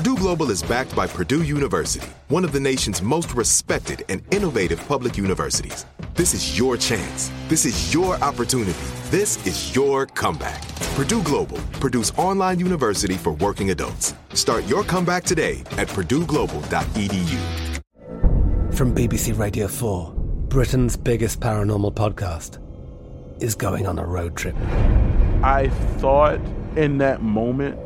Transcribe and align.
Purdue 0.00 0.16
Global 0.16 0.50
is 0.50 0.62
backed 0.62 0.96
by 0.96 1.06
Purdue 1.06 1.42
University, 1.42 2.08
one 2.28 2.42
of 2.42 2.52
the 2.52 2.58
nation's 2.58 3.02
most 3.02 3.34
respected 3.34 4.02
and 4.08 4.22
innovative 4.32 4.82
public 4.88 5.18
universities. 5.18 5.84
This 6.14 6.32
is 6.32 6.56
your 6.58 6.78
chance. 6.78 7.30
This 7.48 7.66
is 7.66 7.92
your 7.92 8.14
opportunity. 8.24 8.72
This 9.10 9.46
is 9.46 9.76
your 9.76 10.06
comeback. 10.06 10.66
Purdue 10.94 11.22
Global, 11.22 11.58
Purdue's 11.80 12.12
online 12.12 12.58
university 12.58 13.18
for 13.18 13.32
working 13.32 13.72
adults. 13.72 14.14
Start 14.32 14.64
your 14.64 14.84
comeback 14.84 15.22
today 15.22 15.60
at 15.72 15.88
purdueglobal.edu. 15.88 17.82
From 18.72 18.94
BBC 18.94 19.38
Radio 19.38 19.68
4, 19.68 20.14
Britain's 20.48 20.96
biggest 20.96 21.40
paranormal 21.40 21.92
podcast 21.92 22.58
is 23.42 23.54
going 23.54 23.86
on 23.86 23.98
a 23.98 24.06
road 24.06 24.34
trip. 24.34 24.56
I 25.42 25.68
thought 25.98 26.40
in 26.74 26.96
that 26.98 27.20
moment, 27.20 27.78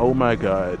oh 0.00 0.12
my 0.12 0.34
God, 0.34 0.80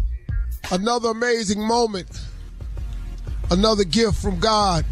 Another 0.71 1.09
amazing 1.09 1.61
moment. 1.61 2.09
Another 3.49 3.83
gift 3.83 4.21
from 4.21 4.39
God. 4.39 4.85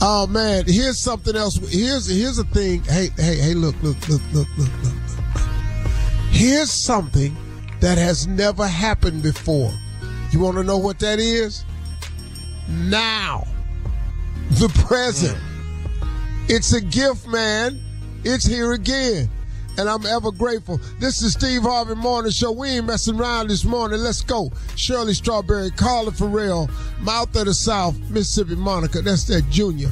Oh 0.00 0.26
man, 0.26 0.64
here's 0.66 0.98
something 0.98 1.34
else. 1.34 1.56
Here's 1.56 2.06
here's 2.06 2.38
a 2.38 2.44
thing. 2.44 2.82
Hey, 2.84 3.08
hey, 3.16 3.36
hey, 3.36 3.54
look, 3.54 3.74
look, 3.82 3.96
look, 4.08 4.20
look, 4.32 4.48
look, 4.58 4.68
look, 4.84 4.94
look. 5.04 5.44
Here's 6.30 6.70
something 6.70 7.34
that 7.80 7.96
has 7.96 8.26
never 8.26 8.66
happened 8.66 9.22
before. 9.22 9.72
You 10.30 10.40
want 10.40 10.58
to 10.58 10.62
know 10.62 10.76
what 10.76 10.98
that 10.98 11.18
is? 11.18 11.64
Now. 12.68 13.46
The 14.50 14.68
present. 14.86 15.36
Mm. 15.36 16.50
It's 16.50 16.72
a 16.74 16.80
gift, 16.80 17.26
man. 17.26 17.80
It's 18.22 18.44
here 18.44 18.72
again. 18.72 19.30
And 19.78 19.88
I'm 19.90 20.06
ever 20.06 20.30
grateful. 20.30 20.80
This 20.98 21.22
is 21.22 21.34
Steve 21.34 21.62
Harvey 21.62 21.94
Morning 21.94 22.30
Show. 22.30 22.52
We 22.52 22.68
ain't 22.70 22.86
messing 22.86 23.20
around 23.20 23.48
this 23.48 23.64
morning. 23.64 24.00
Let's 24.00 24.22
go. 24.22 24.50
Shirley 24.74 25.12
Strawberry, 25.12 25.70
Carla 25.70 26.12
Ferrell, 26.12 26.70
Mouth 27.00 27.36
of 27.36 27.44
the 27.44 27.52
South, 27.52 27.98
Mississippi 28.08 28.54
Monica. 28.54 29.02
That's 29.02 29.24
that 29.24 29.48
junior. 29.50 29.90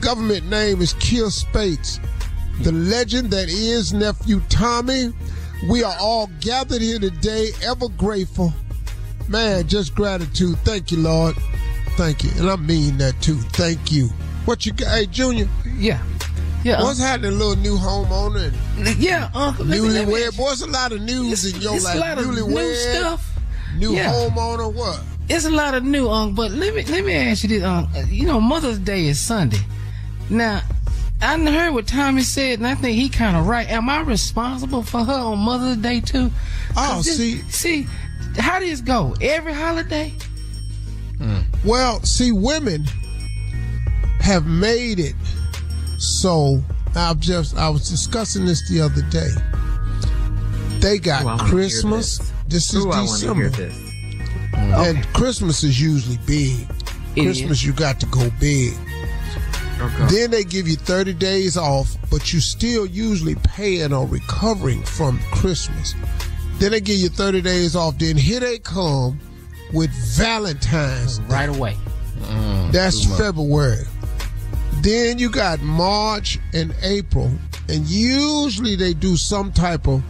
Government 0.00 0.48
name 0.48 0.80
is 0.80 0.94
Kier 0.94 1.30
Spates. 1.30 2.00
The 2.62 2.72
legend 2.72 3.30
that 3.32 3.48
is 3.48 3.92
nephew 3.92 4.40
Tommy. 4.48 5.12
We 5.68 5.84
are 5.84 5.96
all 6.00 6.30
gathered 6.40 6.80
here 6.80 6.98
today, 6.98 7.50
ever 7.62 7.88
grateful. 7.88 8.52
Man, 9.28 9.68
just 9.68 9.94
gratitude. 9.94 10.56
Thank 10.60 10.90
you, 10.90 10.98
Lord. 10.98 11.36
Thank 11.96 12.24
you. 12.24 12.30
And 12.38 12.48
I 12.48 12.56
mean 12.56 12.96
that 12.98 13.20
too. 13.20 13.36
Thank 13.52 13.92
you. 13.92 14.08
What 14.46 14.64
you 14.64 14.72
got? 14.72 14.88
Hey, 14.88 15.06
Junior. 15.06 15.48
Yeah. 15.76 16.02
Yeah. 16.64 16.82
What's 16.82 16.98
happening, 16.98 17.38
little 17.38 17.56
new 17.56 17.76
homeowner? 17.76 18.52
And 18.76 18.96
yeah, 18.98 19.30
Uncle. 19.34 19.64
let 19.64 19.80
me- 19.80 19.88
let 19.88 20.06
newlywed. 20.08 20.36
Boy, 20.36 20.50
it's 20.50 20.62
a 20.62 20.66
lot 20.66 20.92
of 20.92 21.00
news 21.02 21.44
in 21.54 21.60
your 21.60 21.76
it's 21.76 21.84
life. 21.84 21.96
a 21.96 21.98
lot 21.98 22.18
of 22.18 22.24
newlywed, 22.26 22.48
new 22.48 22.74
stuff. 22.74 23.38
new 23.76 23.94
Yeah. 23.94 24.12
homeowner. 24.12 24.72
What? 24.72 25.00
It's 25.28 25.44
a 25.44 25.50
lot 25.50 25.74
of 25.74 25.84
new, 25.84 26.08
Uncle. 26.08 26.34
But 26.34 26.52
let 26.52 26.74
me 26.74 26.82
let 26.84 27.04
me 27.04 27.14
ask 27.14 27.42
you 27.44 27.48
this, 27.50 27.62
Uncle. 27.62 28.00
Uh, 28.00 28.04
you 28.06 28.26
know, 28.26 28.40
Mother's 28.40 28.78
Day 28.78 29.06
is 29.06 29.20
Sunday. 29.20 29.58
Now, 30.30 30.62
I 31.22 31.38
heard 31.38 31.74
what 31.74 31.86
Tommy 31.86 32.22
said, 32.22 32.58
and 32.58 32.66
I 32.66 32.74
think 32.74 32.96
he 32.96 33.08
kind 33.08 33.36
of 33.36 33.46
right. 33.46 33.68
Am 33.68 33.88
I 33.88 34.00
responsible 34.00 34.82
for 34.82 35.04
her 35.04 35.12
on 35.12 35.38
Mother's 35.38 35.76
Day 35.78 36.00
too? 36.00 36.30
Oh, 36.76 37.02
this- 37.02 37.16
see- 37.16 37.42
see, 37.50 37.86
how 38.38 38.58
does 38.58 38.68
this 38.70 38.80
go? 38.80 39.14
Every 39.20 39.52
holiday? 39.54 40.12
Hmm. 41.18 41.40
Well, 41.64 42.02
see, 42.04 42.32
women 42.32 42.84
have 44.20 44.46
made 44.46 44.98
it 44.98 45.14
so. 45.98 46.62
I've 46.96 47.20
just 47.20 47.56
I 47.56 47.68
was 47.68 47.88
discussing 47.88 48.46
this 48.46 48.66
the 48.68 48.80
other 48.80 49.02
day. 49.10 49.28
They 50.80 50.98
got 50.98 51.22
Ooh, 51.22 51.28
I 51.28 51.36
wanna 51.36 51.42
hear 51.44 51.52
Christmas. 51.52 52.32
This, 52.48 52.72
is 52.72 52.84
Ooh, 52.84 52.90
I 52.90 53.00
want 53.02 53.08
to 53.08 53.14
December, 53.14 53.48
hear 53.50 53.50
this. 53.50 53.76
and 54.54 55.06
Christmas 55.14 55.62
is 55.62 55.80
usually 55.80 56.18
big. 56.26 56.66
It 57.14 57.22
Christmas, 57.24 57.62
you 57.62 57.72
got 57.72 58.00
to 58.00 58.06
go 58.06 58.30
big. 58.40 58.72
Okay. 59.80 60.06
Then 60.08 60.30
they 60.30 60.44
give 60.44 60.66
you 60.66 60.76
30 60.76 61.12
days 61.14 61.56
off, 61.56 61.94
but 62.10 62.32
you 62.32 62.40
still 62.40 62.86
usually 62.86 63.34
paying 63.44 63.92
or 63.92 64.06
recovering 64.06 64.82
from 64.82 65.20
Christmas. 65.32 65.94
Then 66.58 66.72
they 66.72 66.80
give 66.80 66.96
you 66.98 67.08
30 67.10 67.42
days 67.42 67.76
off. 67.76 67.98
Then 67.98 68.16
here 68.16 68.40
they 68.40 68.58
come 68.58 69.20
with 69.72 69.90
Valentine's 70.16 71.18
Day. 71.18 71.24
Right 71.34 71.48
away. 71.48 71.76
That's 72.72 73.04
February. 73.18 73.84
Then 74.82 75.18
you 75.18 75.30
got 75.30 75.60
March 75.60 76.38
and 76.54 76.74
April, 76.82 77.30
and 77.68 77.86
usually 77.86 78.76
they 78.76 78.94
do 78.94 79.16
some 79.16 79.52
type 79.52 79.88
of 79.88 80.02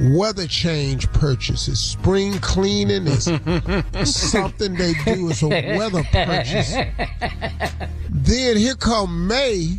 weather 0.00 0.46
change 0.46 1.10
purchases. 1.12 1.78
Spring 1.78 2.38
cleaning 2.38 3.06
is 3.06 3.24
something 4.04 4.74
they 4.74 4.94
do 5.04 5.30
as 5.30 5.42
a 5.42 5.48
weather 5.48 6.02
purchase. 6.04 6.74
Then 8.10 8.56
here 8.56 8.74
come 8.74 9.28
May, 9.28 9.78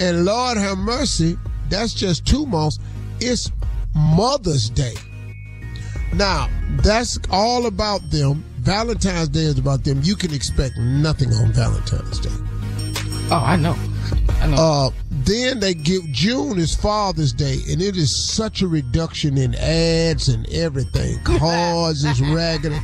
and 0.00 0.24
Lord 0.24 0.58
have 0.58 0.78
mercy, 0.78 1.38
that's 1.68 1.94
just 1.94 2.26
two 2.26 2.46
months. 2.46 2.78
It's 3.20 3.50
Mother's 3.94 4.68
Day. 4.68 4.94
Now, 6.12 6.48
that's 6.82 7.18
all 7.30 7.66
about 7.66 8.00
them. 8.10 8.44
Valentine's 8.58 9.28
Day 9.28 9.40
is 9.40 9.58
about 9.58 9.84
them. 9.84 10.00
You 10.02 10.16
can 10.16 10.32
expect 10.34 10.76
nothing 10.78 11.32
on 11.32 11.52
Valentine's 11.52 12.18
Day. 12.18 12.30
Oh, 13.30 13.42
I 13.44 13.56
know. 13.56 13.76
I 14.40 14.46
know. 14.46 14.56
Uh, 14.56 14.90
then 15.10 15.60
they 15.60 15.74
give 15.74 16.04
June 16.12 16.58
is 16.58 16.74
Father's 16.74 17.32
Day, 17.32 17.58
and 17.70 17.80
it 17.80 17.96
is 17.96 18.14
such 18.14 18.60
a 18.62 18.68
reduction 18.68 19.38
in 19.38 19.54
ads 19.54 20.28
and 20.28 20.48
everything. 20.50 21.18
Cars 21.24 22.04
is 22.04 22.20
raggedy. 22.20 22.78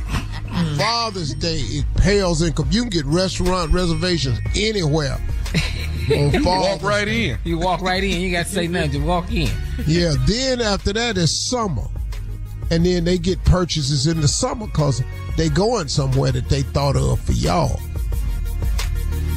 Father's 0.77 1.33
Day 1.35 1.57
it 1.59 1.85
pales 1.97 2.41
in. 2.41 2.53
You 2.71 2.81
can 2.81 2.89
get 2.89 3.05
restaurant 3.05 3.71
reservations 3.71 4.39
anywhere. 4.55 5.17
On 6.11 6.31
Father's 6.31 6.43
Walk 6.43 6.83
right 6.83 7.07
in. 7.07 7.37
you 7.43 7.57
walk 7.59 7.81
right 7.81 8.03
in. 8.03 8.19
You 8.19 8.31
got 8.31 8.47
to 8.47 8.51
say 8.51 8.67
nothing. 8.67 8.91
Just 8.91 9.05
walk 9.05 9.31
in. 9.31 9.49
Yeah, 9.85 10.13
then 10.25 10.59
after 10.59 10.91
that 10.93 11.17
is 11.17 11.49
summer. 11.49 11.85
And 12.71 12.85
then 12.85 13.03
they 13.03 13.17
get 13.17 13.41
purchases 13.45 14.07
in 14.07 14.19
the 14.19 14.27
summer 14.27 14.65
because 14.65 15.03
they 15.37 15.47
going 15.49 15.87
somewhere 15.89 16.31
that 16.31 16.49
they 16.49 16.63
thought 16.63 16.95
of 16.95 17.19
for 17.21 17.33
y'all. 17.33 17.79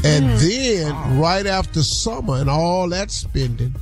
And 0.05 0.27
mm-hmm. 0.27 0.39
then 0.39 1.19
right 1.19 1.47
after 1.47 1.83
summer 1.83 2.37
and 2.37 2.51
all 2.51 2.89
that 2.91 3.11
spending, 3.11 3.75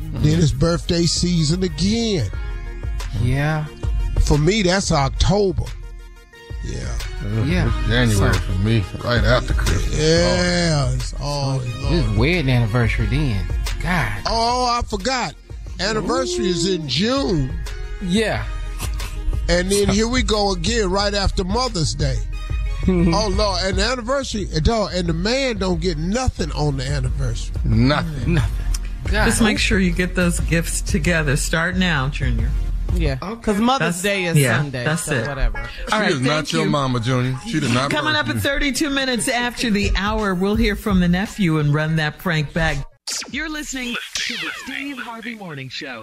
then 0.00 0.38
it's 0.40 0.50
birthday 0.50 1.04
season 1.04 1.62
again. 1.62 2.28
Yeah. 3.20 3.66
For 4.22 4.38
me, 4.38 4.62
that's 4.62 4.90
October. 4.90 5.64
Yeah. 6.64 6.98
Yeah. 7.44 7.84
January 7.86 8.34
for 8.34 8.52
me, 8.58 8.84
right 9.04 9.22
after 9.22 9.54
Christmas. 9.54 9.98
Yeah, 9.98 10.92
it's 10.92 11.14
all. 11.20 11.58
This 11.58 12.04
is 12.04 12.16
wedding 12.16 12.48
anniversary 12.48 13.06
then. 13.06 13.46
God. 13.80 14.22
Oh, 14.26 14.66
I 14.66 14.82
forgot. 14.82 15.34
Anniversary 15.80 16.48
is 16.48 16.68
in 16.68 16.88
June. 16.88 17.52
Yeah. 18.02 18.44
And 19.48 19.70
then 19.70 19.88
here 19.88 20.08
we 20.08 20.22
go 20.22 20.52
again 20.52 20.90
right 20.90 21.14
after 21.14 21.44
Mother's 21.44 21.94
Day. 21.94 22.18
oh 22.88 23.32
Lord, 23.36 23.60
and 23.64 23.78
the 23.78 23.84
anniversary, 23.84 24.48
and 24.52 24.64
dog, 24.64 24.90
and 24.94 25.08
the 25.08 25.12
man 25.12 25.58
don't 25.58 25.80
get 25.80 25.98
nothing 25.98 26.50
on 26.52 26.76
the 26.78 26.86
anniversary. 26.86 27.54
Nothing. 27.64 28.34
Nothing. 28.34 28.66
God. 29.10 29.26
Just 29.26 29.42
make 29.42 29.58
sure 29.58 29.78
you 29.78 29.90
get 29.92 30.14
those 30.14 30.40
gifts 30.40 30.80
together. 30.80 31.36
Start 31.36 31.76
now, 31.76 32.08
Junior. 32.08 32.50
Yeah, 32.94 33.14
because 33.14 33.58
Mother's 33.58 34.00
That's- 34.00 34.02
Day 34.02 34.24
is 34.24 34.36
yeah, 34.36 34.58
Sunday. 34.58 34.84
that's 34.84 35.04
so 35.04 35.14
it. 35.14 35.26
whatever. 35.26 35.58
All 35.58 35.66
she 35.66 35.92
right, 35.96 36.10
is 36.10 36.20
not 36.20 36.28
thank 36.34 36.52
your 36.52 36.64
you. 36.64 36.70
mama, 36.70 37.00
Junior. 37.00 37.38
She 37.46 37.58
did 37.58 37.72
not. 37.72 37.90
Coming 37.90 38.12
birth 38.12 38.28
up 38.28 38.36
at 38.36 38.42
32 38.42 38.90
minutes 38.90 39.28
after 39.28 39.70
the 39.70 39.90
hour, 39.96 40.34
we'll 40.34 40.56
hear 40.56 40.76
from 40.76 41.00
the 41.00 41.08
nephew 41.08 41.58
and 41.58 41.72
run 41.72 41.96
that 41.96 42.18
prank 42.18 42.52
back. 42.52 42.76
You're 43.30 43.48
listening 43.48 43.96
to 44.14 44.34
the 44.34 44.50
Steve 44.64 44.98
Harvey 44.98 45.34
Morning 45.34 45.68
Show. 45.68 46.02